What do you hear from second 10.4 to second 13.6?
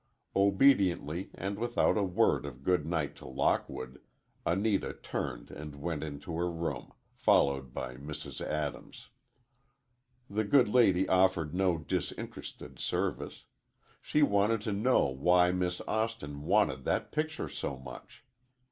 good lady offered no disinterested service.